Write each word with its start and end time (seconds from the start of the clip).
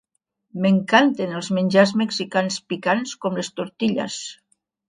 M'encanten 0.63 1.35
els 1.41 1.51
menjars 1.59 1.93
mexicans 2.03 2.59
picants 2.73 3.15
com 3.27 3.41
les 3.41 3.55
tortillas. 3.61 4.21